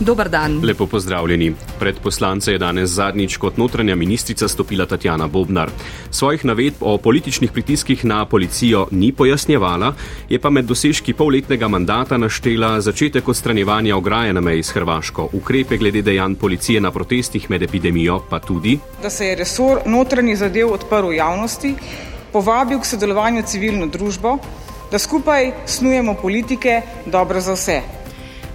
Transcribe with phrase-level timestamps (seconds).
[0.00, 0.60] Dobar dan.
[0.64, 1.52] Lepo pozdravljeni.
[1.78, 5.70] Pred poslance je danes zadnjič kot notranja ministrica stopila Tatjana Bobnar.
[6.10, 9.94] Svojih navedb o političnih pritiskih na policijo ni pojasnjevala,
[10.28, 15.76] je pa med dosežki polletnega mandata naštela začetek odstranjevanja ograje na meji s Hrvaško, ukrepe
[15.76, 20.72] glede dejanj policije na protestih med epidemijo, pa tudi, da se je resor notranji zadev
[20.72, 21.74] odprl javnosti,
[22.32, 24.38] povabil k sodelovanju civilno družbo,
[24.90, 28.03] da skupaj snujemo politike dobro za vse.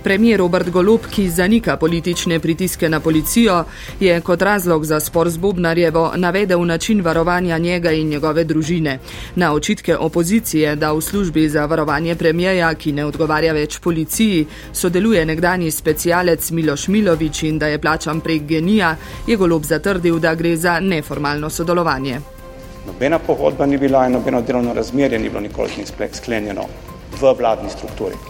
[0.04, 3.64] Premijer Robert Golob, ki zanika politične pritiske na policijo,
[4.00, 9.00] je kot razlog za spor z Bobnarjevo navedel način varovanja njega in njegove družine.
[9.36, 15.26] Na očitke opozicije, da v službi za varovanje premijeja, ki ne odgovarja več policiji, sodeluje
[15.26, 18.96] nekdani specialec Miloš Milovič in da je plačan prek genija,
[19.28, 22.20] je Golob zatrdil, da gre za neformalno sodelovanje.
[22.88, 26.66] Nobena pogodba ni bila in nobeno delovno razmerje ni bilo nikoli sklenjeno
[27.22, 28.29] v vladni strukturi.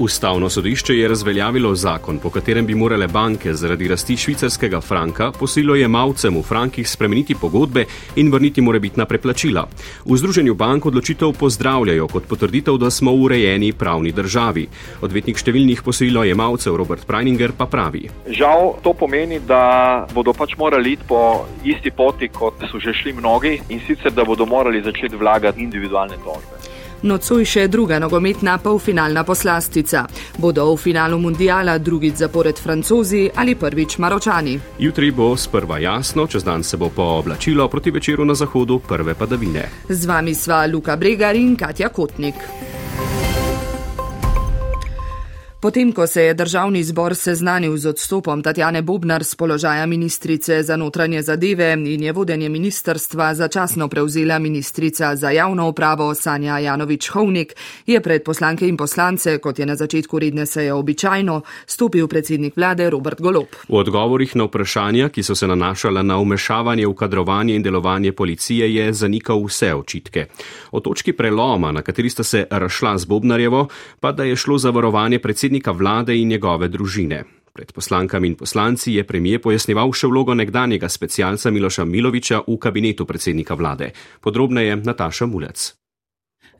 [0.00, 6.38] Ustavno sodišče je razveljavilo zakon, po katerem bi morale banke zaradi rasti švicarskega franka posilojemalcem
[6.38, 7.84] v frankih spremeniti pogodbe
[8.16, 9.66] in vrniti morebitna preplačila.
[10.04, 14.66] V Združenju bank odločitev pozdravljajo kot potrditev, da smo v urejeni pravni državi.
[15.02, 18.08] Odvetnik številnih posilojemalcev Robert Preininger pa pravi.
[18.24, 23.12] Žal to pomeni, da bodo pač morali iti po isti poti, kot so že šli
[23.20, 26.79] mnogi in sicer, da bodo morali začeti vlagati individualne tožbe.
[27.02, 30.02] Nocoj še druga nogometna polfinalna poslastica.
[30.36, 34.58] Bodo v finalu mundiala drugič zapored francozi ali prvič maročani.
[34.78, 39.64] Jutri bo sprva jasno, čez dan se bo pooblačilo, proti večeru na zahodu prve padavine.
[39.88, 42.79] Z vami sva Luka Bregar in Katja Kotnik.
[45.62, 50.76] Potem, ko se je državni zbor seznanil z odstopom Tatjane Bobnar z položaja ministrice za
[50.76, 57.52] notranje zadeve in je vodenje ministrstva začasno prevzela ministrica za javno upravo Sanja Janovič-Hovnik,
[57.86, 62.90] je pred poslanke in poslance, kot je na začetku redne seje običajno, stopil predsednik vlade
[62.90, 63.48] Robert Golop.
[63.68, 68.74] V odgovorih na vprašanja, ki so se nanašala na umešavanje v kadrovanje in delovanje policije,
[68.74, 70.26] je zanikal vse očitke.
[70.72, 73.68] O točki preloma, na kateri sta se rašla z Bobnarjevo,
[74.00, 77.24] pa da je šlo za varovanje predsednika predsednika vlade in njegove družine.
[77.52, 83.04] Pred poslankami in poslanci je premije pojasneval še vlogo nekdanjega specialca Miloša Miloviča v kabinetu
[83.04, 83.90] predsednika vlade.
[84.22, 85.74] Podrobneje Nataša Mulec.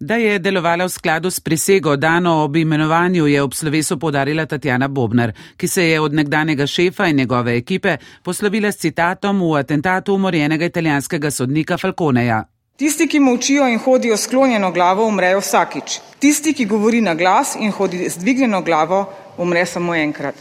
[0.00, 4.88] Da je delovala v skladu s prisego dano ob imenovanju, je ob slovesu podarila Tatjana
[4.88, 10.14] Bobnar, ki se je od nekdanjega šefa in njegove ekipe poslovila s citatom v atentatu
[10.14, 12.42] umorjenega italijanskega sodnika Falconeja.
[12.80, 15.98] Tisti, ki molčijo in hodijo sklonjeno glavo, umrejo vsakič.
[16.18, 19.02] Tisti, ki govori na glas in hodi z dvignjeno glavo,
[19.38, 20.34] umre samo enkrat.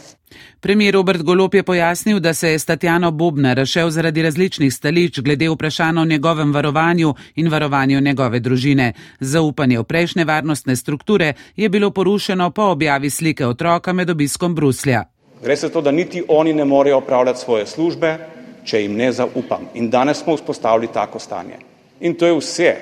[0.60, 5.20] Premijer Robert Golop je pojasnil, da se je s Tatjano Bobner rašel zaradi različnih stališč
[5.20, 8.92] glede vprašanj o njegovem varovanju in varovanju njegove družine.
[9.20, 15.04] Zaupanje v prejšnje varnostne strukture je bilo porušeno po objavi slike otroka med obiskom Bruslja.
[15.42, 18.18] Gre se to, da niti oni ne morejo opravljati svoje službe,
[18.64, 19.68] če jim ne zaupam.
[19.74, 21.69] In danes smo vzpostavili tako stanje.
[22.00, 22.76] In to je vse,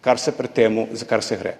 [0.00, 1.56] kar se pred temu, za kar se gre.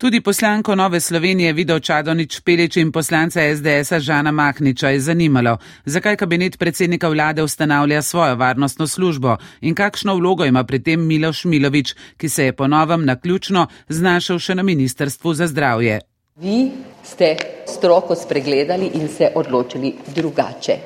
[0.00, 6.16] Tudi poslanko Nove Slovenije Vido Čadonič Pelič in poslanca SDS-a Žana Mahniča je zanimalo, zakaj
[6.16, 11.94] kabinet predsednika vlade ustanavlja svojo varnostno službo in kakšno vlogo ima pri tem Miloš Milovič,
[12.16, 16.00] ki se je ponovem naključno znašel še na Ministrstvu za zdravje.
[16.36, 16.70] Vi
[17.04, 17.36] ste
[17.68, 20.78] stroko spregledali in se odločili drugače.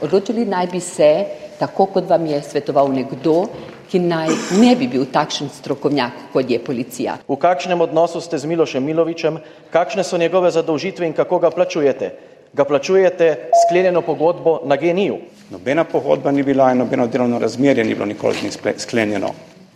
[0.00, 1.24] Odločili naj bi se,
[1.58, 3.44] tako kot vam je svetoval nekdo,
[3.92, 7.18] ki naj ne bi bil takšen strokovnjak, kot je policija.
[7.28, 9.36] V kakšnem odnosu ste z Milošem Milovičem,
[9.68, 12.08] kakšne so njegove zadolžitve in kako ga plačujete?
[12.56, 13.28] Ga plačujete
[13.66, 15.18] sklenjeno pogodbo na geniju?
[15.50, 19.34] Nobena pogodba ni bila in nobeno delovno razmerje ni bilo nikoli sklenjeno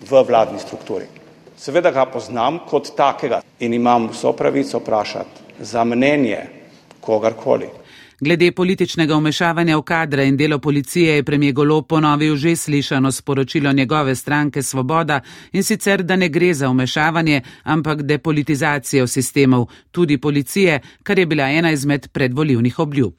[0.08, 1.04] v vladni strukturi.
[1.56, 6.40] Seveda ga poznam kot takega in imam vso pravico vprašati za mnenje
[7.00, 7.68] kogarkoli.
[8.20, 13.72] Glede političnega umešavanja v kadre in delo policije je premije Golo ponovil že slišano sporočilo
[13.72, 15.20] njegove stranke Svoboda
[15.52, 21.44] in sicer, da ne gre za umešavanje, ampak depolitizacijo sistemov, tudi policije, kar je bila
[21.44, 23.12] ena izmed predvoljivnih obljub.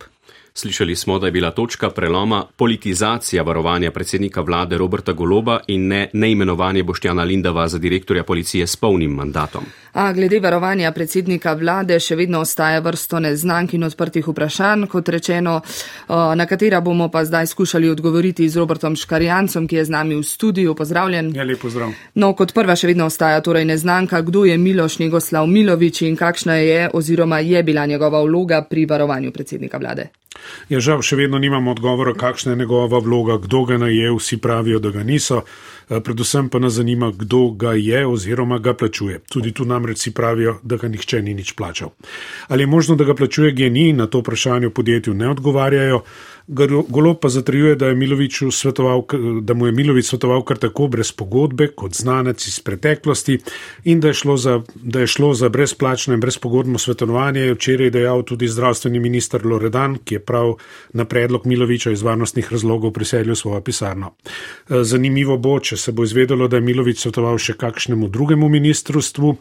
[0.54, 6.10] Slišali smo, da je bila točka preloma politizacija varovanja predsednika vlade Roberta Goloba in ne
[6.14, 9.64] neimenovanje Boštjana Lindava za direktorja policije s polnim mandatom.
[9.98, 15.56] A glede varovanja predsednika vlade še vedno ostaja vrsto neznank in odprtih vprašanj, kot rečeno,
[16.08, 20.22] na katera bomo pa zdaj skušali odgovoriti z Robertom Škarjancem, ki je z nami v
[20.22, 20.76] studiu.
[20.78, 21.32] Pozdravljen.
[21.34, 21.96] Ja, lepo zdrav.
[22.14, 26.60] No, kot prva še vedno ostaja torej neznanka, kdo je Miloš Njegoslav Milovič in kakšna
[26.62, 30.12] je oziroma je bila njegova vloga pri varovanju predsednika vlade.
[30.70, 34.78] Ja, žal, še vedno nimamo odgovora, kakšna je njegova vloga, kdo ga naje, vsi pravijo,
[34.80, 35.42] da ga niso.
[35.90, 39.20] Eh, predvsem pa nas zanima, kdo ga je oziroma ga plačuje.
[39.30, 41.90] Tudi tu namreč si pravijo, da ga nihče ni nič plačal.
[42.48, 46.02] Ali je možno, da ga plačuje GNI, na to vprašanje v podjetju ne odgovarjajo.
[46.48, 47.86] Golo pa zatrjuje, da,
[48.52, 49.04] svetoval,
[49.42, 53.40] da mu je Milovič svetoval kar tako brez pogodbe, kot znanec iz preteklosti
[53.84, 57.90] in da je šlo za, da je šlo za brezplačno in brezpogodno svetovanje, je včeraj
[57.90, 60.54] dejal tudi zdravstveni minister Loredan, ki je prav
[60.94, 64.14] na predlog Miloviča iz varnostnih razlogov priselil svojo pisarno.
[64.70, 69.36] Zanimivo bo, če se bo izvedelo, da je Milovič svetoval še kakšnemu drugemu ministrstvu.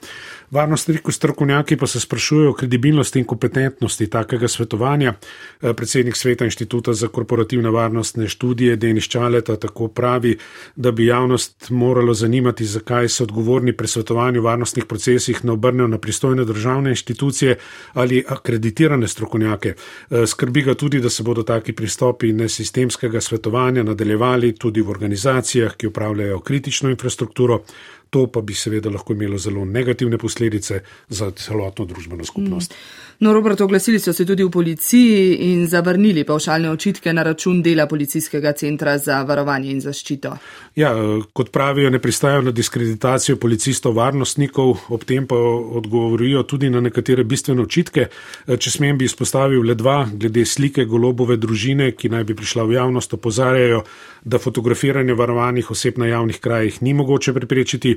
[0.51, 5.15] Varnostni strokovnjaki pa se sprašujejo o kredibilnosti in kompetentnosti takega svetovanja.
[5.63, 10.37] Eh, predsednik sveta inštituta za korporativne varnostne študije Denis Čaleta tako pravi,
[10.77, 15.99] da bi javnost moralo zanimati, zakaj se odgovorni pri svetovanju varnostnih procesih ne obrnejo na
[15.99, 17.57] pristojne državne inštitucije
[17.93, 19.75] ali akreditirane strokovnjake.
[20.11, 25.77] Eh, skrbi ga tudi, da se bodo taki pristopi nesistemskega svetovanja nadaljevali tudi v organizacijah,
[25.77, 27.63] ki upravljajo kritično infrastrukturo.
[28.11, 32.73] To pa bi seveda lahko imelo zelo negativne posledice za celotno družbeno skupnost.
[32.73, 33.07] Mm.
[33.19, 37.87] No, Robert, oglasili so se tudi v policiji in zavrnili pavšalne očitke na račun dela
[37.87, 40.35] policijskega centra za varovanje in zaščito.
[40.77, 40.93] Ja,
[41.33, 45.37] kot pravijo, ne pristajajo na diskreditacijo policistov, varnostnikov, ob tem pa
[45.81, 48.07] odgovorijo tudi na nekatere bistvene očitke.
[48.47, 52.77] Če smem, bi izpostavil le dva, glede slike golobove družine, ki naj bi prišla v
[52.77, 53.81] javnost, opozarjajo,
[54.25, 57.97] da fotografiranje varovanih oseb na javnih krajih ni mogoče preprečiti.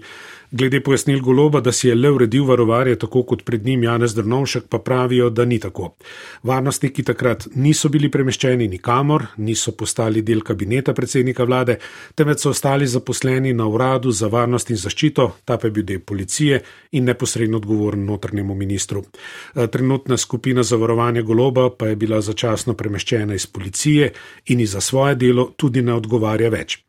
[0.52, 4.64] Glede pojasnil goloba, da si je le uredil varovarje, tako kot pred njim Janez Drnovšek,
[4.70, 5.92] pa pravijo, da ni tako.
[6.44, 11.76] Varnostniki takrat niso bili premeščeni nikamor, niso postali del kabineta predsednika vlade,
[12.16, 16.00] temveč so ostali zaposleni na uradu za varnost in zaščito, ta pa je bil del
[16.00, 16.64] policije
[16.98, 19.04] in neposredno odgovoren notrnemu ministru.
[19.56, 24.10] E, trenutna skupina za varovanje goloba pa je bila začasno premeščena iz policije
[24.46, 26.80] in za svoje delo tudi ne odgovarja več.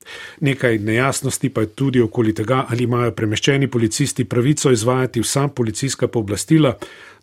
[0.41, 6.09] Nekaj nejasnosti pa je tudi okoli tega, ali imajo premeščeni policisti pravico izvajati vsa policijska
[6.13, 6.75] pooblastila.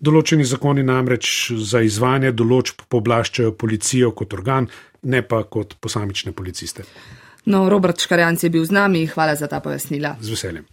[0.01, 4.68] Določeni zakoni namreč za izvajanje določb pooblaščajo policijo kot organ,
[5.03, 6.85] ne pa kot posamične policiste.
[7.47, 10.18] No, Robert Škarjanc je bil z nami, hvala za ta pojasnila.
[10.21, 10.65] Z veseljem.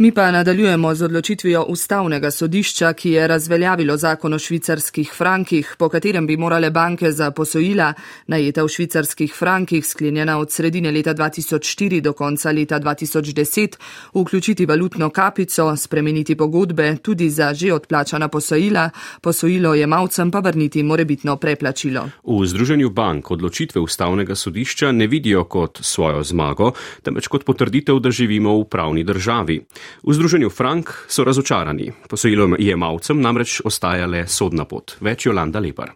[0.00, 5.88] Mi pa nadaljujemo z odločitvijo ustavnega sodišča, ki je razveljavilo zakon o švicarskih frankih, po
[5.88, 7.92] katerem bi morale banke za posojila
[8.26, 13.74] najeta v švicarskih frankih, sklenjena od sredine leta 2004 do konca leta 2010,
[14.14, 18.90] vključiti valutno kapico, spremeniti pogodbe tudi za že odplačana posojila,
[19.20, 22.06] posojilo jemalcem pa vrniti morebitno preplačilo.
[22.24, 26.72] V Združenju bank odločitve ustavnega sodišča ne vidijo kot svojo zmago,
[27.02, 29.60] temveč kot potrditev, da živimo v pravni državi.
[30.02, 34.96] V Združenju Frank so razočarani, posojilom jemalcem namreč ostaja le sodna pot.
[35.00, 35.94] Več Jolanda Lepar.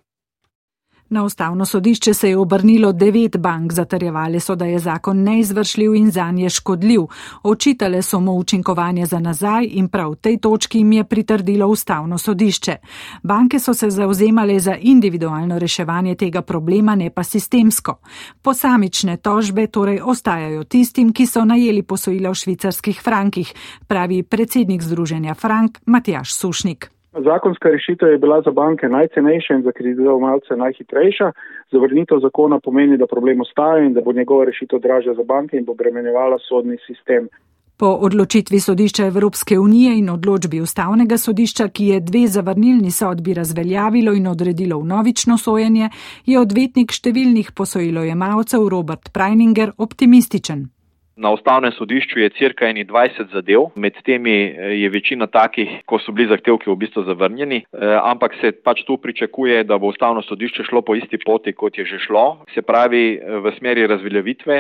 [1.13, 6.11] Na ustavno sodišče se je obrnilo devet bank, zatrjevali so, da je zakon neizvršljiv in
[6.11, 7.01] za nje škodljiv.
[7.43, 12.77] Očitale so mu učinkovanje za nazaj in prav tej točki jim je pritrdilo ustavno sodišče.
[13.23, 17.99] Banke so se zauzemale za individualno reševanje tega problema, ne pa sistemsko.
[18.43, 23.55] Posamične tožbe torej ostajajo tistim, ki so najeli posojila v švicarskih frankih,
[23.87, 27.02] pravi predsednik Združenja Frank Matjaš Sušnik.
[27.19, 31.33] Zakonska rešitev je bila za banke najcenejša in za kreditovalce najhitrejša.
[31.73, 35.65] Zavrnitev zakona pomeni, da problem ostaja in da bo njegova rešitev dražja za banke in
[35.65, 37.29] bo bremenjevala sodni sistem.
[37.77, 44.13] Po odločitvi sodišča Evropske unije in odločbi ustavnega sodišča, ki je dve zavrnilni sodbi razveljavilo
[44.13, 45.89] in odredilo v novično sojenje,
[46.27, 50.69] je odvetnik številnih posojilojemalcev Robert Preininger optimističen.
[51.17, 56.13] Na ustavnem sodišču je cirka 21 zadev, med temi eh, je večina takih, ko so
[56.13, 60.65] bili zahtevki v bistvu zavrnjeni, eh, ampak se pač tu pričakuje, da bo ustavno sodišče
[60.71, 64.59] šlo po isti poti, kot je že šlo, se pravi eh, v smeri razveljavitve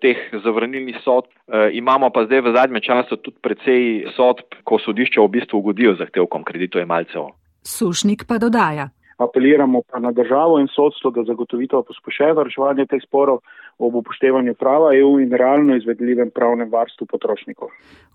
[0.00, 1.28] teh zavrnilnih sodb.
[1.72, 6.44] Imamo pa zdaj v zadnjem času tudi precej sodb, ko sodišče v bistvu ugodijo zahtevkom
[6.44, 7.32] kreditojemalcev.
[7.66, 8.90] Sušnik pa dodaja.
[9.20, 13.42] Apeliramo pa na državo in sodstvo, da zagotovito pospešeno reševanje teh sporov
[13.78, 17.68] ob upoštevanju prava EU in realno izvedljivem pravnem varstvu potrošnikov.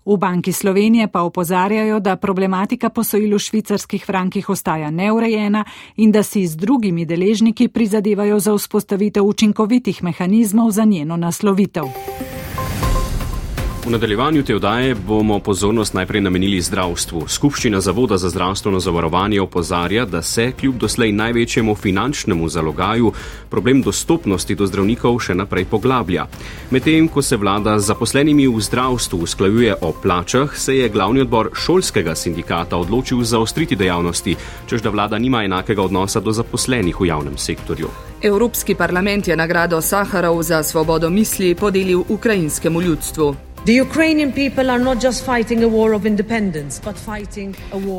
[0.04, 5.64] V Banki Slovenije pa opozarjajo, da problematika posojil v švicarskih frankih ostaja neurejena
[5.96, 12.35] in da si z drugimi deležniki prizadevajo za vzpostavitev učinkovitih mehanizmov za njeno naslovitev.
[13.86, 17.28] V nadaljevanju te oddaje bomo pozornost najprej namenili zdravstvu.
[17.28, 23.12] Skupščina Zavoda za zdravstveno zavarovanje opozarja, da se kljub doslej največjemu finančnemu zalogaju
[23.50, 26.26] problem dostopnosti do zdravnikov še naprej poglablja.
[26.70, 31.54] Medtem, ko se vlada z zaposlenimi v zdravstvu usklajuje o plačah, se je glavni odbor
[31.54, 37.38] šolskega sindikata odločil zaostriti dejavnosti, čež da vlada nima enakega odnosa do zaposlenih v javnem
[37.38, 37.94] sektorju.
[38.22, 43.36] Evropski parlament je nagrado Saharov za svobodo misli podelil ukrajinskemu ljudstvu.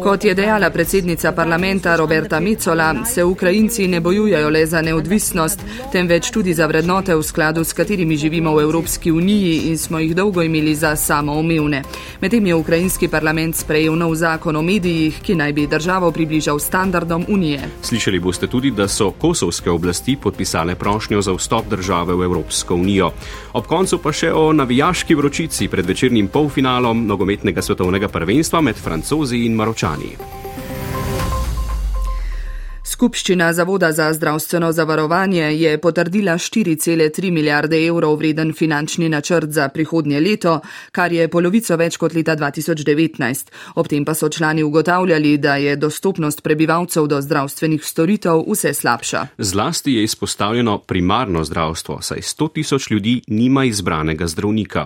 [0.04, 5.60] Kot je dejala predsednica parlamenta Roberta Micola, se Ukrajinci ne bojujejo le za neodvisnost,
[5.92, 10.16] temveč tudi za vrednote, v skladu s katerimi živimo v Evropski uniji in smo jih
[10.16, 11.84] dolgo imeli za samoumevne.
[12.22, 17.26] Medtem je ukrajinski parlament sprejel nov zakon o medijih, ki naj bi državo približal standardom
[17.28, 17.60] unije.
[17.82, 23.12] Slišali boste tudi, da so kosovske oblasti podpisale prošnjo za vstop države v Evropsko unijo.
[23.54, 28.76] Ob koncu pa še o navijaški vročici akciji pred večernim polfinalom nogometnega svetovnega prvenstva med
[28.78, 30.37] Francozi in Maročani.
[32.88, 40.20] Skupščina Zavoda za zdravstveno zavarovanje je potrdila 4,3 milijarde evrov vreden finančni načrt za prihodnje
[40.20, 43.52] leto, kar je polovico več kot leta 2019.
[43.76, 49.26] Ob tem pa so člani ugotavljali, da je dostopnost prebivalcev do zdravstvenih storitev vse slabša.
[49.38, 54.86] Zlasti je izpostavljeno primarno zdravstvo, saj 100 tisoč ljudi nima izbranega zdravnika.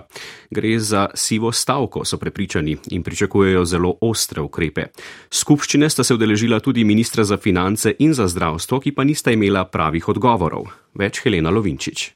[0.50, 4.90] Gre za sivo stavko, so prepričani in pričakujejo zelo ostre ukrepe.
[5.30, 9.64] Skupščine sta se udeležila tudi ministra za finance in za zdravstvo, ki pa nista imela
[9.64, 10.68] pravih odgovorov.
[10.94, 12.12] Več Helena Lovinčič.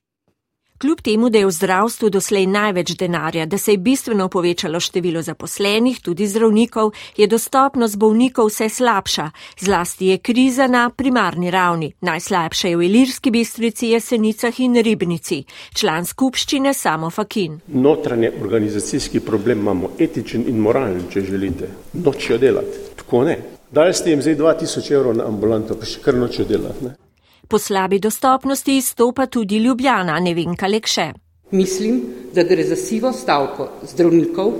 [0.78, 5.22] Kljub temu, da je v zdravstvu doslej največ denarja, da se je bistveno povečalo število
[5.22, 9.30] zaposlenih, tudi zdravnikov, je dostopnost bolnikov vse slabša.
[9.60, 11.92] Zlasti je kriza na primarni ravni.
[12.00, 15.44] Najslabša je v Ilirski bistrici, Jesenicah in Ribnici.
[15.74, 17.60] Član skupščine Samo Fakin.
[17.68, 21.68] Notranje organizacijski problem imamo, etičen in moralen, če želite.
[21.92, 22.84] Nočijo delati.
[22.96, 23.55] Tako ne.
[23.76, 26.86] Dali ste jim zdaj 2000 evrov na ambulanto, pa še kar nočejo delati.
[26.86, 26.94] Ne?
[27.48, 31.04] Po slabi dostopnosti izstopa tudi Ljubljana, ne vem, kaj še.
[31.52, 31.98] Mislim,
[32.32, 34.56] da gre za sivo stavko zdravnikov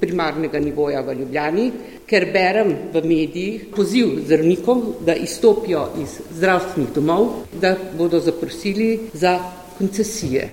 [0.00, 1.66] primarnega nivoja v Ljubljani,
[2.06, 7.28] ker berem v medijih poziv zdravnikov, da izstopijo iz zdravstvenih domov,
[7.60, 9.38] da bodo zaprosili za
[9.78, 10.52] koncesije.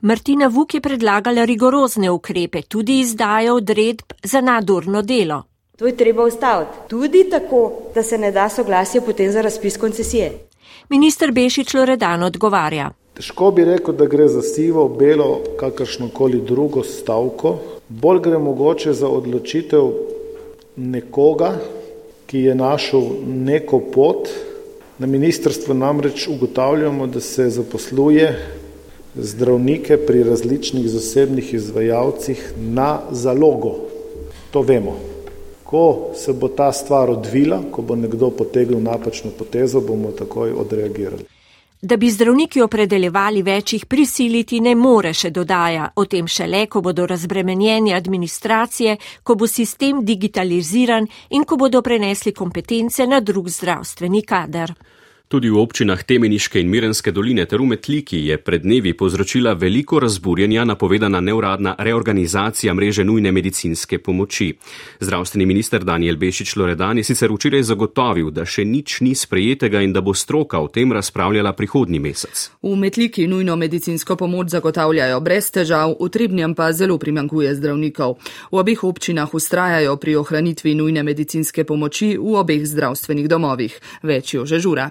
[0.00, 5.46] Martina Vuk je predlagala rigorozne ukrepe, tudi izdajo odredb za nadurno delo.
[5.80, 6.70] To je treba ustaviti.
[6.88, 10.32] Tudi tako, da se ne da soglasje potem za razpis koncesije.
[10.88, 12.90] Ministr Bešič Loredan odgovarja.
[13.16, 17.54] Težko bi rekel, da gre za sivo, belo, kakršno koli drugo stavko.
[17.88, 19.88] Bolj gre mogoče za odločitev
[20.76, 21.54] nekoga,
[22.26, 24.28] ki je našel neko pot.
[24.98, 28.34] Na ministrstvu namreč ugotavljamo, da se zaposluje
[29.16, 33.78] zdravnike pri različnih zasebnih izvajalcih na zalogo.
[34.50, 35.09] To vemo.
[35.70, 41.24] Ko se bo ta stvar odvila, ko bo nekdo potegnil napačno potezo, bomo takoj odreagirali.
[41.82, 45.86] Da bi zdravniki opredeljevali večjih prisiliti, ne more še dodaja.
[45.96, 52.32] O tem šele, ko bodo razbremenjeni administracije, ko bo sistem digitaliziran in ko bodo prenesli
[52.32, 54.74] kompetence na drug zdravstveni kader.
[55.30, 60.64] Tudi v občinah Temeniške in Mirenske doline ter umetliki je pred dnevi povzročila veliko razburjenja
[60.64, 64.48] napovedana neuradna reorganizacija mreže nujne medicinske pomoči.
[65.00, 69.94] Zdravstveni minister Daniel Bešič Loredan je sicer včeraj zagotovil, da še nič ni sprejetega in
[69.94, 72.50] da bo stroka o tem razpravljala prihodnji mesec.
[72.58, 78.18] V umetliki nujno medicinsko pomoč zagotavljajo brez težav, v Trebnjem pa zelo primankuje zdravnikov.
[78.50, 83.78] V obeh občinah ustrajajo pri ohranitvi nujne medicinske pomoči v obeh zdravstvenih domovih.
[84.02, 84.90] Več jo že žura.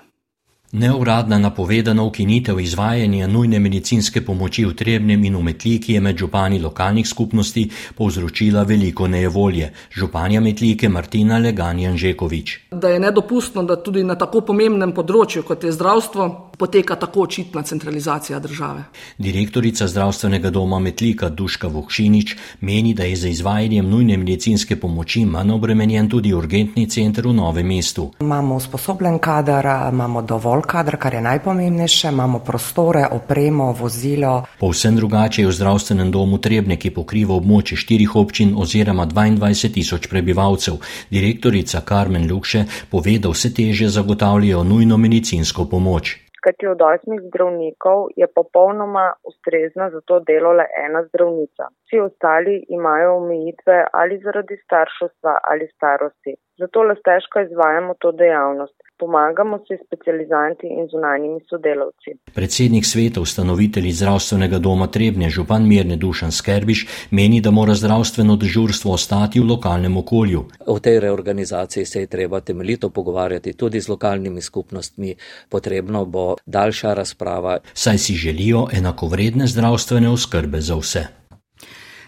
[0.72, 7.08] Neuradna napovedana ukinitev izvajanja nujne medicinske pomoči v Trebnem in umetliki je med župani lokalnih
[7.08, 9.72] skupnosti povzročila veliko nejevolje.
[9.92, 12.60] Županja metlike Martina Leganjan Žekovič.
[12.72, 17.64] Da je nedopustno, da tudi na tako pomembnem področju, kot je zdravstvo, poteka tako očitna
[17.64, 18.84] centralizacija države.
[19.18, 25.52] Direktorica zdravstvenega doma Metlika Duška Vokšinič meni, da je za izvajanjem nujne medicinske pomoči manj
[25.52, 28.12] obremenjen tudi urgentni center v Novem mestu.
[28.20, 34.44] Imamo usposobljen kader, imamo dovolj kader, kar je najpomembnejše, imamo prostore, opremo, vozilo.
[34.60, 40.08] Povsem drugače je v zdravstvenem domu Trebne, ki pokriva območje štirih občin oziroma 22 tisoč
[40.08, 40.80] prebivalcev.
[41.10, 48.00] Direktorica Karmen Lukše pove, da vse teže zagotavljajo nujno medicinsko pomoč kajti od osmih zdravnikov
[48.22, 51.64] je popolnoma ustrezna za to delo le ena zdravnica.
[51.84, 56.34] Vsi ostali imajo omejitve ali zaradi starševstva ali starosti.
[56.60, 58.76] Zato le težko izvajamo to dejavnost.
[59.00, 62.10] Pomagamo si specializanti in zunanjimi sodelavci.
[62.36, 68.92] Predsednik sveta ustanovitelji zdravstvenega doma Trebnje, župan Mirne Dušan Skerbiš, meni, da mora zdravstveno dežurstvo
[68.92, 70.42] ostati v lokalnem okolju.
[70.68, 75.16] O tej reorganizaciji se je treba temeljito pogovarjati tudi z lokalnimi skupnostmi.
[75.50, 77.60] Potrebno bo daljša razprava.
[77.74, 81.06] Saj si želijo enakovredne zdravstvene oskrbe za vse.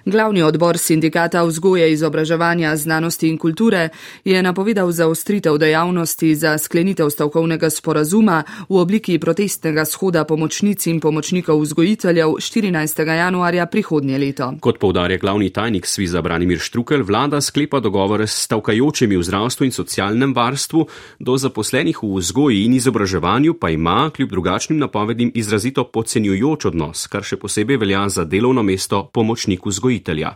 [0.06, 3.90] Glavni odbor sindikata vzgoje, izobraževanja, znanosti in kulture
[4.26, 11.62] je napovedal zaostritev dejavnosti za sklenitev stavkovnega sporazuma v obliki protestnega shoda pomočnic in pomočnikov
[11.62, 13.08] vzgojiteljev 14.
[13.08, 14.54] januarja prihodnje leto.
[14.60, 19.72] Kot povdarja glavni tajnik Sviza Branimir Štrukel, vlada sklepa dogovore s stavkajočimi v zdravstvu in
[19.72, 20.88] socialnem varstvu,
[21.20, 27.22] do zaposlenih v vzgoji in izobraževanju pa ima kljub drugačnim napovedim izrazito podcenjujoč odnos, kar
[27.24, 30.30] še posebej velja za delovno mesto pomočnik vzgojiteljev vzgojitelja.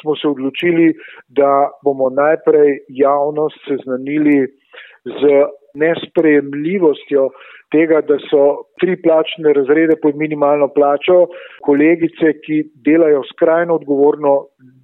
[0.00, 0.94] Smo se odločili,
[1.28, 4.46] da bomo najprej javnost seznanili
[5.04, 5.22] z
[5.74, 7.30] nesprejemljivostjo
[7.72, 8.42] tega, da so
[8.80, 11.26] tri plačne razrede pod minimalno plačo,
[11.64, 14.32] kolegice, ki delajo skrajno odgovorno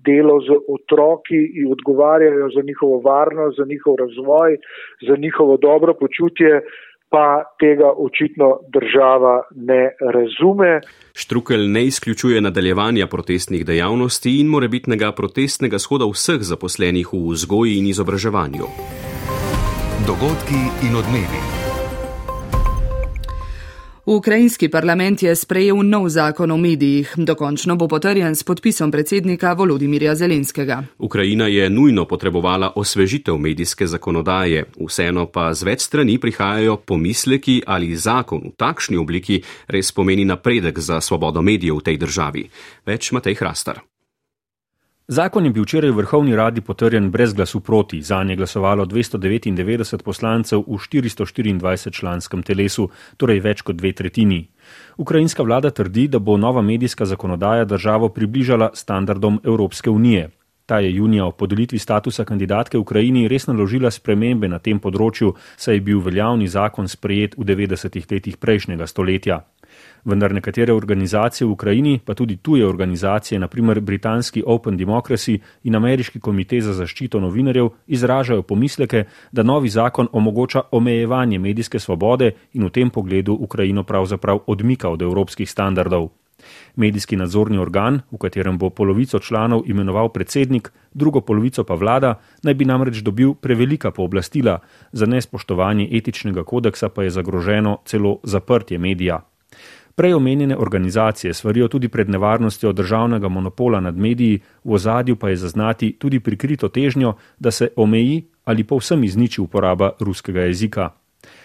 [0.06, 4.56] delo z otroki in odgovarjajo za njihovo varnost, za njihov razvoj,
[5.08, 6.62] za njihovo dobro počutje,
[7.12, 9.82] pa tega očitno država ne
[10.14, 10.80] razume.
[11.14, 17.90] Štrukel ne izključuje nadaljevanja protestnih dejavnosti in morebitnega protestnega shoda vseh zaposlenih v vzgoji in
[17.92, 18.70] izobraževanju.
[20.06, 21.61] Dogodki in odmevi.
[24.06, 27.12] Ukrajinski parlament je sprejel nov zakon o medijih.
[27.16, 30.82] Dokončno bo potrjen s podpisom predsednika Volodimirja Zelenskega.
[30.98, 37.94] Ukrajina je nujno potrebovala osvežitev medijske zakonodaje, vseeno pa z več strani prihajajo pomisleki, ali
[37.96, 42.48] zakon v takšni obliki res pomeni napredek za svobodo medijev v tej državi.
[42.86, 43.91] Več Matej Hrastar.
[45.08, 50.02] Zakon je bil včeraj v vrhovni radi potrjen brez glasu proti, za nje glasovalo 299
[50.02, 54.46] poslancev v 424 članskem telesu, torej več kot dve tretjini.
[54.96, 60.30] Ukrajinska vlada trdi, da bo nova medijska zakonodaja državo približala standardom Evropske unije.
[60.66, 65.74] Ta je junija o podelitvi statusa kandidatke Ukrajini res naložila spremembe na tem področju, saj
[65.74, 69.42] je bil veljavni zakon sprejet v 90-ih letih prejšnjega stoletja
[70.04, 76.20] vendar nekatere organizacije v Ukrajini, pa tudi tuje organizacije, naprimer britanski Open Democracy in ameriški
[76.20, 82.70] komitej za zaščito novinarjev, izražajo pomisleke, da novi zakon omogoča omejevanje medijske svobode in v
[82.70, 86.08] tem pogledu Ukrajino pravzaprav odmika od evropskih standardov.
[86.76, 92.54] Medijski nadzorni organ, v katerem bo polovico članov imenoval predsednik, drugo polovico pa vlada, naj
[92.54, 94.58] bi namreč dobil prevelika pooblastila,
[94.92, 99.31] za nespoštovanje etičnega kodeksa pa je zagroženo celo zaprtje medija.
[99.94, 105.36] Prej omenjene organizacije svarijo tudi pred nevarnostjo državnega monopola nad mediji, v ozadju pa je
[105.36, 110.90] zaznati tudi prikrito težnjo, da se omeji ali povsem izniči uporaba ruskega jezika.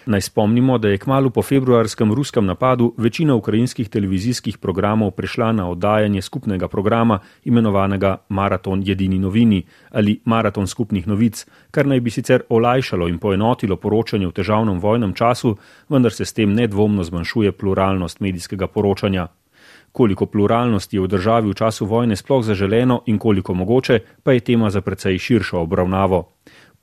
[0.06, 5.68] Naj spomnimo, da je kmalo po februarskem ruskem napadu večina ukrajinskih televizijskih programov prešla na
[5.70, 12.42] oddajanje skupnega programa imenovanega Maraton jedini novini ali Maraton skupnih novic, kar naj bi sicer
[12.48, 15.56] olajšalo in poenotilo poročanje v težavnem vojnem času,
[15.88, 19.28] vendar se s tem nedvomno zmanjšuje pluralnost medijskega poročanja.
[19.92, 24.40] Koliko pluralnosti je v državi v času vojne sploh zaželeno in koliko mogoče, pa je
[24.40, 26.28] tema za precej širšo obravnavo.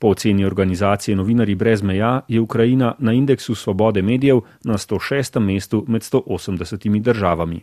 [0.05, 5.39] Po oceni organizacije Novinari brez meja je Ukrajina na indeksu svobode medijev na 106.
[5.39, 7.61] mestu med 180 državami.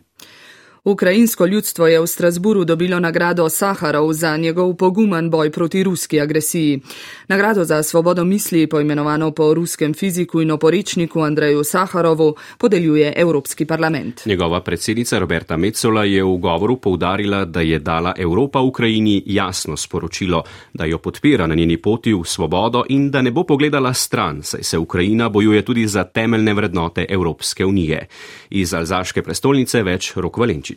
[0.85, 6.81] Ukrajinsko ljudstvo je v Strasburu dobilo nagrado Saharov za njegov pogumen boj proti ruski agresiji.
[7.29, 14.27] Nagrado za svobodo misli, poimenovano po ruskem fiziku in oporečniku Andreju Saharovu, podeljuje Evropski parlament.
[14.27, 20.43] Njegova predsednica Roberta Metzola je v govoru poudarila, da je dala Evropa Ukrajini jasno sporočilo,
[20.75, 24.63] da jo podpira na njeni poti v svobodo in da ne bo pogledala stran, saj
[24.63, 28.07] se Ukrajina bojuje tudi za temeljne vrednote Evropske unije.
[28.51, 30.72] Iz alzaške prestolnice več Rok Valenčič.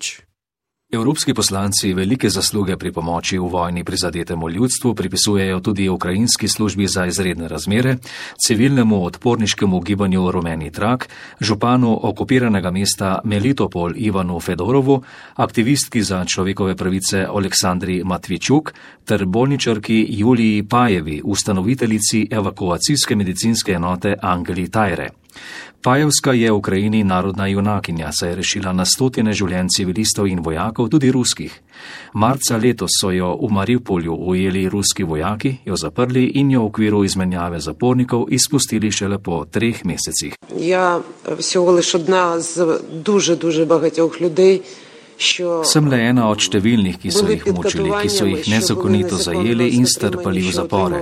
[0.92, 7.06] Evropski poslanci velike zasluge pri pomoči v vojni prizadetemu ljudstvu pripisujejo tudi Ukrajinski službi za
[7.06, 7.98] izredne razmere,
[8.46, 15.02] civilnemu odporniškemu gibanju Rumeni Trak, županu okupiranega mesta Melitopol Ivanu Fedorovu,
[15.36, 18.74] aktivistki za človekove pravice Aleksandri Matvičuk
[19.06, 25.10] ter bolničarki Juliji Pajevi, ustanoviteljici evakuacijske medicinske enote Angeli Tajre.
[25.85, 30.91] Pajevska je v Ukrajini narodna junakinja, saj je rešila na stotine življenj civilistov in vojakov,
[30.93, 31.55] tudi ruskih.
[32.15, 37.05] Marca letos so jo v Mariupolju ujeli ruski vojaki, jo zaprli in jo v okviru
[37.05, 40.37] izmenjave zapornikov izpustili šele po treh mesecih.
[40.57, 41.01] Ja,
[41.39, 44.63] всього лиш одна з дуже дуже багатьох людей.
[45.64, 49.88] Sem le ena od številnih, ki so jih mučili, ki so jih nezakonito zajeli in
[49.88, 51.00] strpali v zapore.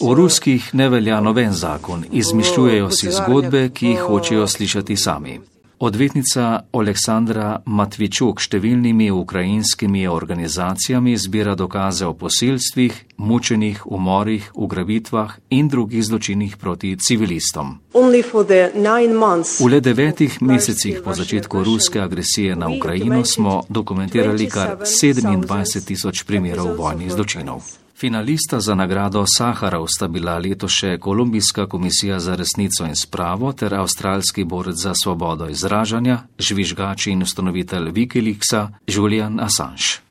[0.00, 5.40] V ruskih ne velja noben zakon, izmišljujejo si zgodbe, ki jih hočejo slišati sami.
[5.82, 16.04] Odvetnica Aleksandra Matvičuk številnimi ukrajinskimi organizacijami zbira dokaze o posilstvih, mučenih, umorih, ugrabitvah in drugih
[16.06, 17.80] zločinih proti civilistom.
[17.94, 26.22] V le devetih mesecih po začetku ruske agresije na Ukrajino smo dokumentirali kar 27 tisoč
[26.22, 27.83] primerov vojnih zločinov.
[27.96, 33.74] Finalista za nagrado Saharov sta bila leto še Kolumbijska komisija za resnico in spravo ter
[33.74, 40.02] avstralski borec za svobodo izražanja, žvižgač in ustanovitelj Wikileaksa Julian Assange.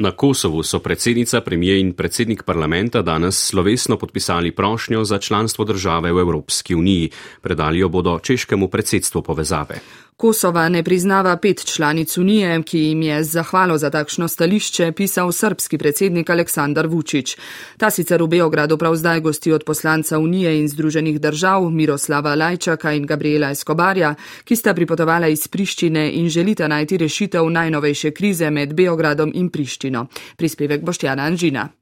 [0.00, 6.12] Na Kosovu so predsednica, premije in predsednik parlamenta danes slovesno podpisali prošnjo za članstvo države
[6.12, 7.10] v Evropski uniji.
[7.42, 9.80] Predali jo bodo češkemu predsedstvu povezave.
[10.20, 15.78] Kosova ne priznava pet članic Unije, ki jim je zahvalo za takšno stališče pisal srpski
[15.78, 17.36] predsednik Aleksandar Vučić.
[17.76, 22.92] Ta sicer v Beogradu prav zdaj gosti od poslanca Unije in Združenih držav Miroslava Lajčaka
[22.92, 28.74] in Gabriela Escobarja, ki sta pripotovala iz Prištine in želita najti rešitev najnovejše krize med
[28.74, 30.06] Beogradom in Prištino.
[30.36, 31.79] Prispevek Boštjana Anžina.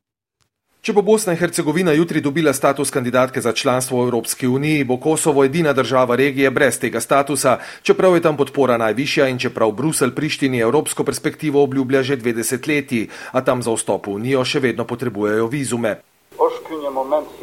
[0.78, 4.96] Če bo Bosna in Hercegovina jutri dobila status kandidatke za članstvo v Evropski uniji, bo
[5.02, 10.14] Kosovo edina država regije brez tega statusa, čeprav je tam podpora najvišja in čeprav Brusel
[10.14, 14.86] Prištini evropsko perspektivo obljublja že dve desetletji, a tam za vstop v unijo še vedno
[14.86, 15.98] potrebujejo vizume.
[16.38, 17.37] Oškrinje moment historik prdanih.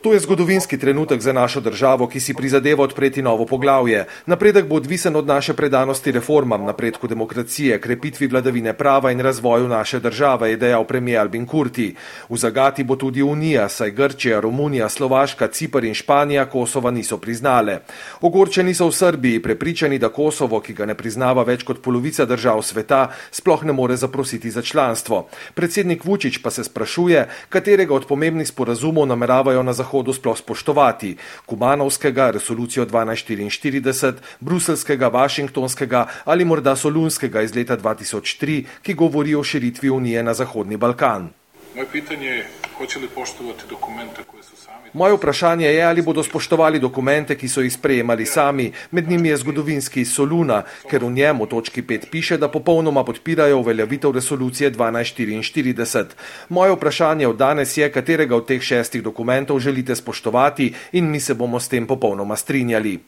[0.00, 4.06] To je zgodovinski trenutek za našo državo, ki si prizadeva odpreti novo poglavje.
[4.26, 10.00] Napredek bo odvisen od naše predanosti reformam, napredku demokracije, krepitvi vladavine prava in razvoju naše
[10.00, 11.94] države, je dejal premijer Albin Kurti.
[12.28, 17.78] V zagati bo tudi Unija, saj Grčija, Romunija, Slovaška, Cipr in Španija Kosova niso priznale.
[18.20, 22.62] Ogorčeni so v Srbiji prepričani, da Kosovo, ki ga ne priznava več kot polovica držav
[22.62, 25.28] sveta, sploh ne more zaprositi za članstvo.
[25.54, 31.16] Predsednik Vučić pa se sprašuje, katerega od pomembnih sporazumov nameravajo na zahodu Zahodu sploh spoštovati,
[31.46, 39.90] Kumanovskega, resolucijo 1244, bruselskega, vašingtonskega ali morda solunskega iz leta 2003, ki govori o širitvi
[39.90, 41.28] Unije na Zahodni Balkan.
[41.74, 42.46] Moje pitanje je,
[42.78, 44.59] hoče li poštovati dokumente, koje so.
[44.92, 48.72] Moje vprašanje je, ali bodo spoštovali dokumente, ki so jih sprejemali sami.
[48.90, 53.58] Med njimi je zgodovinski Soluna, ker v njem v točki 5 piše, da popolnoma podpirajo
[53.58, 56.04] uveljavitev resolucije 1244.
[56.48, 61.34] Moje vprašanje od danes je, katerega od teh šestih dokumentov želite spoštovati in mi se
[61.34, 62.98] bomo s tem popolnoma strinjali.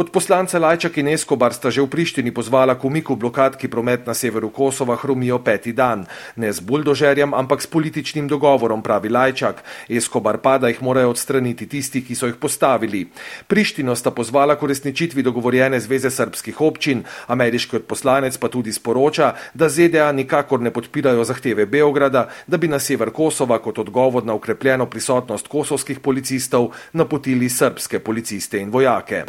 [0.00, 4.08] Od poslanca Lajčak in Eskobar sta že v Prištini pozvala k umiku blokad, ki promet
[4.08, 6.08] na severu Kosova hrumijo peti dan.
[6.40, 9.60] Ne z buldožerjem, ampak s političnim dogovorom, pravi Lajčak.
[9.92, 13.12] Eskobar pa, da jih morajo odstraniti tisti, ki so jih postavili.
[13.44, 19.68] Prištino sta pozvala k uresničitvi dogovorjene zveze srpskih občin, ameriški odposlanec pa tudi sporoča, da
[19.68, 24.88] ZDA nikakor ne podpirajo zahteve Beograda, da bi na sever Kosova kot odgovor na ukrepljeno
[24.88, 29.28] prisotnost kosovskih policistov napotili srpske policiste in vojake.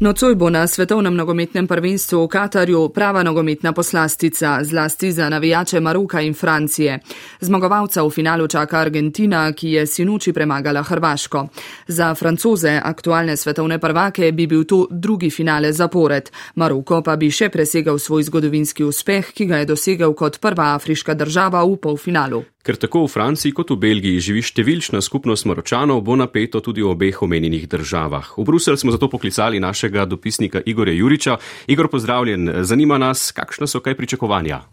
[0.00, 6.20] Nocoj bo na svetovnem nogometnem prvenstvu v Katarju prava nogometna poslastica, zlasti za navijače Maroka
[6.20, 7.00] in Francije.
[7.40, 11.48] Zmagovalca v finalu čaka Argentina, ki je sinuči premagala Hrvaško.
[11.88, 16.30] Za francoze, aktualne svetovne prvake, bi bil to drugi finale zapored.
[16.54, 21.14] Maroko pa bi še presegal svoj zgodovinski uspeh, ki ga je dosegel kot prva afriška
[21.14, 22.44] država v polfinalu.
[22.66, 26.90] Ker tako v Franciji kot v Belgiji živi številčna skupnost Maročanov, bo napeto tudi v
[26.90, 28.34] obeh omenjenih državah.
[28.34, 31.38] V Bruselj smo zato poklicali našega dopisnika Igorja Juriča.
[31.70, 32.66] Igor, pozdravljen.
[32.66, 34.64] Zanima nas, kakšna so kaj pričakovanja?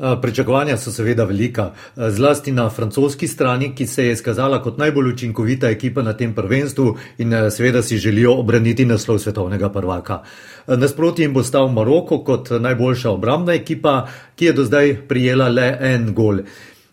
[0.00, 5.68] Pričakovanja so seveda velika, zlasti na francoski strani, ki se je izkazala kot najbolj učinkovita
[5.70, 10.22] ekipa na tem prvenstvu in seveda si želijo obraniti naslov svetovnega prvaka.
[10.66, 15.76] Nasproti jim bo stal Maroko kot najboljša obrambna ekipa, ki je do zdaj prijela le
[15.80, 16.40] en gol.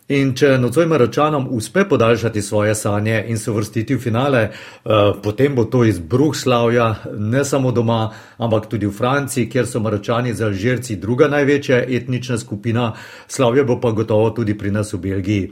[0.08, 5.54] In če nocoj Maročanom uspe podaljšati svoje sanje in se vrstiti v finale, eh, potem
[5.54, 10.46] bo to izbruh slavja ne samo doma, ampak tudi v Franciji, kjer so Maročani za
[10.46, 12.92] Alžirci druga največja etnična skupina,
[13.28, 15.50] slavje bo pa gotovo tudi pri nas v Belgiji.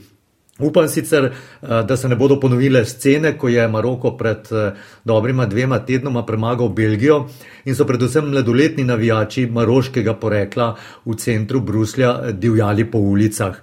[0.59, 4.73] Upam sicer, eh, da se ne bodo ponovile scene, ko je Maroko pred eh,
[5.05, 7.27] dobrima dvema tednoma premagal Belgijo
[7.65, 13.61] in so predvsem mladoletni navijači maroškega porekla v centru Bruslja divjali po ulicah.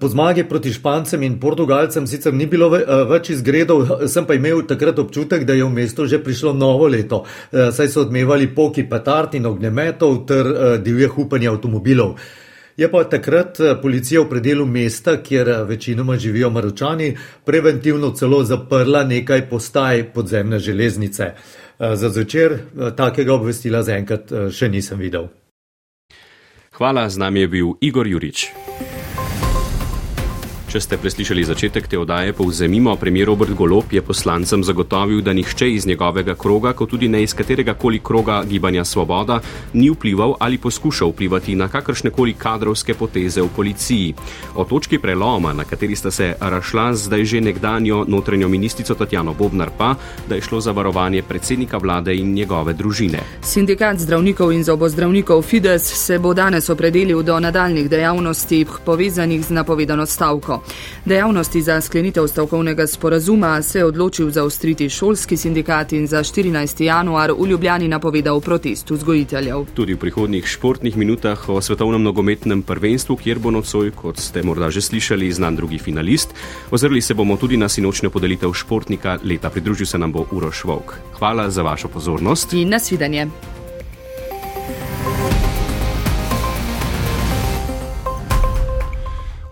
[0.00, 4.66] Po zmagi proti Špancem in Portugalcem sicer ni bilo eh, več izgredov, sem pa imel
[4.68, 7.22] takrat občutek, da je v mestu že prišlo novo leto,
[7.52, 12.18] eh, saj so odmevali poki petard in ognjemetov ter eh, divje hupanje avtomobilov.
[12.78, 17.08] Je pa takrat policija v predelu mesta, kjer večinoma živijo maročani,
[17.44, 21.32] preventivno celo zaprla nekaj postaj podzemne železnice.
[21.78, 22.54] Za zvečer
[22.94, 25.26] takega obvestila zaenkrat še nisem videl.
[26.78, 28.46] Hvala, z nami je bil Igor Jurič.
[30.68, 35.64] Če ste preslišali začetek te oddaje, povzemimo, premijer Robert Golop je poslancem zagotovil, da nihče
[35.72, 39.38] iz njegovega kroga, kot tudi ne iz katerega koli kroga gibanja Svoboda,
[39.72, 44.10] ni vplival ali poskušal vplivati na kakršne koli kadrovske poteze v policiji.
[44.60, 49.72] O točki preloma, na kateri sta se rašla zdaj že nekdanjo notranjo ministrico Tatjano Bobnar,
[49.78, 49.94] pa
[50.28, 53.24] da je šlo za varovanje predsednika vlade in njegove družine.
[53.40, 60.06] Sindikat zdravnikov in zobozdravnikov Fides se bo danes opredelil do nadaljnih dejavnosti povezanih z napovedano
[60.06, 60.57] stavko.
[61.04, 66.82] Dejavnosti za sklenitev stavkovnega sporazuma se je odločil zaostriti šolski sindikat in za 14.
[66.84, 69.64] januar v Ljubljani napovedal protest vzgojiteljev.
[69.74, 74.70] Tudi v prihodnjih športnih minutah o svetovnem nogometnem prvenstvu, kjer bo nocoj, kot ste morda
[74.70, 76.34] že slišali, znan drugi finalist.
[76.70, 79.50] Ozrli se bomo tudi na sinočne podelitev športnika leta.
[79.50, 80.94] Pridružil se nam bo Uroš Vok.
[81.18, 83.28] Hvala za vašo pozornost in nasvidenje.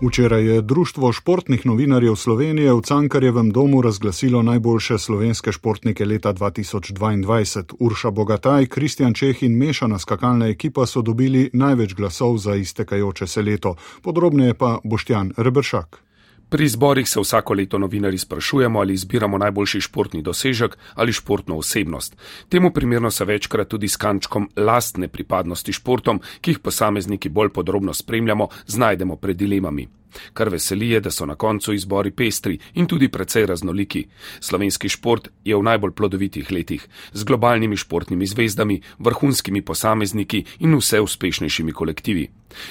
[0.01, 7.63] Včeraj je Društvo športnih novinarjev Slovenije v Cankarjevem domu razglasilo najboljše slovenske športnike leta 2022.
[7.79, 13.41] Urša Bogataj, Kristjan Čeh in mešana skakalna ekipa so dobili največ glasov za iztekajoče se
[13.41, 13.75] leto.
[14.01, 16.06] Podrobneje pa Boštjan Rebršak.
[16.49, 22.15] Pri izborih se vsako leto novinari sprašujemo, ali izbiramo najboljši športni dosežek ali športno osebnost.
[22.49, 27.93] Temu primerno se večkrat tudi s kančkom lastne pripadnosti športom, ki jih posamezniki bolj podrobno
[27.93, 29.87] spremljamo, znajdemo pred dilemami.
[30.33, 34.05] Kar veseli je, da so na koncu izbori pestri in tudi precej raznoliki.
[34.39, 41.01] Slovenski šport je v najbolj plodovitih letih, z globalnimi športnimi zvezdami, vrhunskimi posamezniki in vse
[41.01, 42.27] uspešnejšimi kolektivi.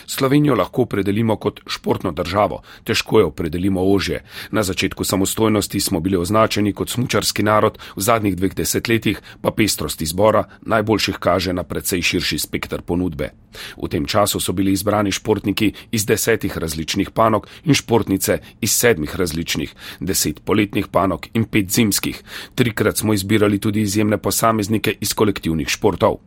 [0.06, 4.22] Slovenijo lahko opredelimo kot športno državo, težko jo opredelimo ožje.
[4.50, 10.02] Na začetku samostojnosti smo bili označeni kot smučarski narod, v zadnjih dveh desetletjih pa pestrost
[10.02, 13.30] izbora najboljših kaže na precej širši spektr ponudbe.
[13.76, 18.70] V tem času so bili izbrani športniki iz desetih različnih panog, panog in športnice iz
[18.70, 22.22] sedmih različnih, deset poletnih panog in pet zimskih.
[22.54, 26.20] Trikrat smo izbirali tudi izjemne posameznike iz kolektivnih športov.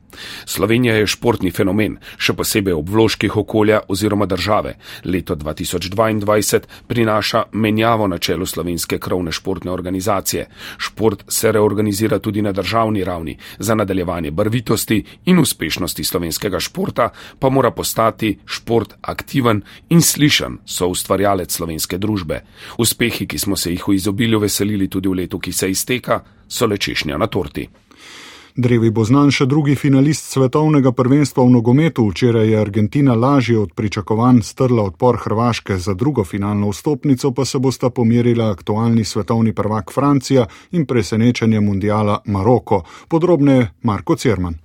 [0.46, 4.76] Slovenija je športni fenomen, še posebej ob vložkih okolja oziroma države.
[5.06, 10.48] Leto 2022 prinaša menjavo na čelu slovenske krovne športne organizacije.
[10.78, 13.38] Šport se reorganizira tudi na državni ravni.
[13.60, 17.10] Za nadaljevanje barvitosti in uspešnosti slovenskega športa
[17.40, 22.42] pa mora postati šport aktiven in slišen, so ustvarjalec slovenske družbe.
[22.78, 26.66] Uspehi, ki smo se jih v izobilju veselili tudi v letu, ki se izteka, so
[26.66, 27.70] lečešnja na torti.
[28.60, 32.04] Drevi bo znan še drugi finalist svetovnega prvenstva v nogometu.
[32.10, 37.60] Včeraj je Argentina lažje od pričakovanj strla odpor Hrvaške za drugo finalno vstopnico, pa se
[37.60, 42.84] bosta pomirila aktualni svetovni prvak Francija in presenečenje mundiala Maroko.
[43.08, 44.60] Podrobneje Marko Cerman.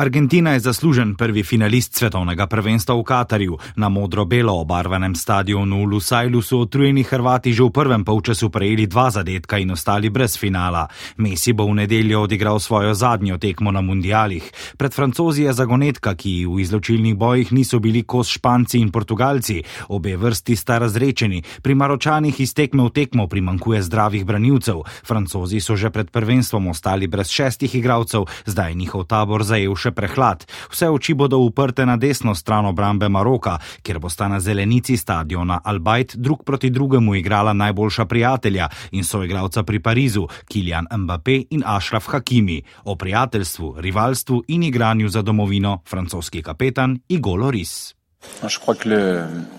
[0.00, 3.58] Argentina je zaslužen prvi finalist svetovnega prvenstva v Katarju.
[3.76, 9.10] Na modro-belo obarvanem stadionu v Lusajlu so otrujeni Hrvati že v prvem polčasu prejeli dva
[9.12, 10.88] zadetka in ostali brez finala.
[11.20, 14.40] Messi bo v nedeljo odigral svojo zadnjo tekmo na mundialih.
[14.80, 19.60] Pred francozi je zagonetka, ki v izločilnih bojih niso bili kos Španci in Portugalci.
[19.92, 21.44] Obe vrsti sta razrečeni.
[21.60, 24.80] Pri Maročanih iz tekme v tekmo primankuje zdravih branilcev.
[25.04, 29.94] Francozi so že pred prvenstvom ostali brez šestih igralcev, zdaj njihov tabor zajel še še
[29.94, 30.46] prehlad.
[30.70, 36.16] Vse oči bodo uprte na desno stran obrambe Maroka, kjer bosta na zelenici stadiona Albajt
[36.16, 42.62] drug proti drugemu igrala najboljša prijatelja in soigralca pri Parizu, Kilian Mbappé in Ashraf Hakimi.
[42.84, 47.94] O prijateljstvu, rivalstvu in igranju za domovino francoski kapetan Igor Loris.
[48.42, 48.88] Je crois que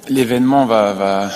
[0.08, 1.32] l'événement va, va,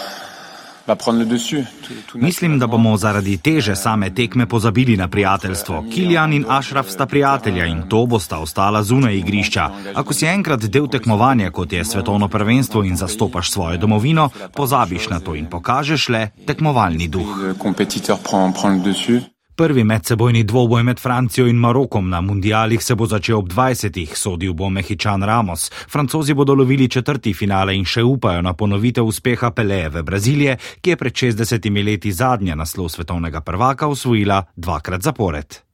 [2.13, 5.85] Mislim, da bomo zaradi teže same tekme pozabili na prijateljstvo.
[5.93, 9.69] Kiljan in Ašraf sta prijatelja in to bosta ostala zunaj igrišča.
[9.95, 15.19] Ako si enkrat del tekmovanja, kot je svetovno prvenstvo in zastopaš svojo domovino, pozabiš na
[15.19, 17.27] to in pokažeš le tekmovalni duh.
[19.57, 24.15] Prvi medsebojni dvoboj med Francijo in Marokom na mundialih se bo začel ob 20.
[24.15, 25.71] sodil bo Mehičan Ramos.
[25.91, 30.97] Francozi bodo lovili četrti finale in še upajo na ponovitev uspeha Pelejeve Brazilije, ki je
[30.97, 35.64] pred 60 leti zadnja naslov svetovnega prvaka osvojila dvakrat zapored.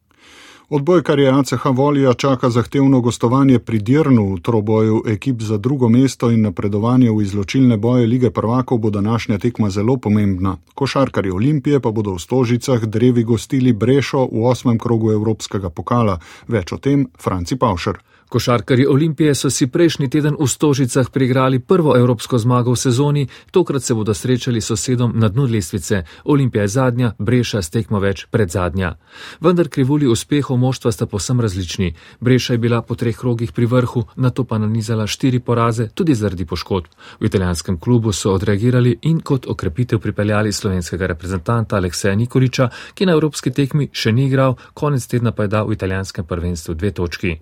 [0.73, 6.41] Odbojkarje ACH Volija čaka zahtevno gostovanje pri Dirnu v troboju ekip za drugo mesto in
[6.41, 10.57] napredovanje v izločilne boje lige prvakov bo današnja tekma zelo pomembna.
[10.75, 16.19] Košarkarji Olimpije pa bodo v Stožicah drevi gostili Brešo v osmem krogu Evropskega pokala.
[16.47, 17.99] Več o tem Franci Pavšer.
[18.31, 23.83] Košarkari Olimpije so si prejšnji teden v Stožicah prigrali prvo evropsko zmago v sezoni, tokrat
[23.83, 26.03] se bodo srečali sosedom na dnu lestvice.
[26.23, 28.95] Olimpija je zadnja, Breša stekmo več pred zadnja.
[29.41, 31.91] Vendar krivuli uspehov moštva sta posem različni.
[32.19, 36.15] Breša je bila po treh krogih pri vrhu, na to pa nanizala štiri poraze, tudi
[36.15, 36.87] zaradi poškodb.
[37.19, 43.19] V italijanskem klubu so odreagirali in kot okrepitev pripeljali slovenskega reprezentanta Alekseja Nikoliča, ki na
[43.19, 47.39] evropski tekmi še ni igral, konec tedna pa je dal v italijanskem prvenstvu dve točki.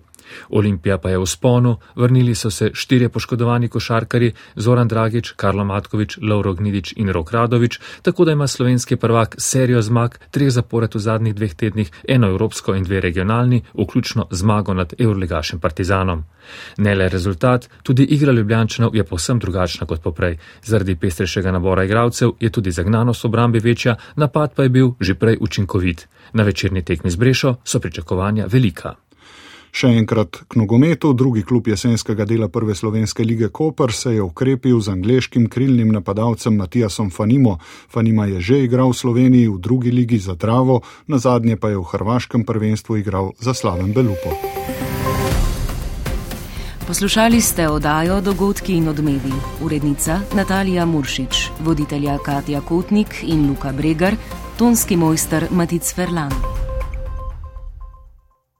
[0.48, 6.18] Olimpija pa je v sponu, vrnili so se štirje poškodovani košarkari Zoran Dragič, Karlo Matkovič,
[6.22, 10.98] Lauro Gnidič in Rok Radovič, tako da ima slovenski prvak serijo zmag, treh zapored v
[10.98, 16.24] zadnjih dveh tednih, eno evropsko in dve regionalni, vključno zmago nad Euroligašem Partizanom.
[16.78, 20.38] Ne le rezultat, tudi igra Ljubljančanov je povsem drugačna kot poprej.
[20.62, 25.36] Zaradi pestrejšega nabora igralcev je tudi zagnanost obrambe večja, napad pa je bil že prej
[25.40, 26.08] učinkovit.
[26.32, 28.94] Na večerni tekmi z Brešo so pričakovanja velika.
[29.72, 34.80] Še enkrat k nogometu, drugi klub jesenskega dela Prve slovenske lige Koper se je ukrepil
[34.80, 37.58] z angliškim krilnim napadalcem Matijasom Fanimo.
[37.88, 41.78] Fanima je že igral v Sloveniji v drugi ligi za Dravo, na zadnje pa je
[41.78, 44.34] v hrvaškem prvenstvu igral za Slaven Belupo.
[46.90, 49.30] Poslušali ste oddajo Dogodki in odmedi.
[49.62, 54.16] Urednica Natalija Muršič, voditelja Katja Kotnik in Luka Bregar,
[54.58, 56.34] tonski mojster Matic Ferlan.